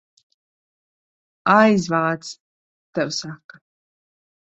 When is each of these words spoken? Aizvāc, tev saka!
Aizvāc, 1.55 2.31
tev 2.99 3.13
saka! 3.19 3.61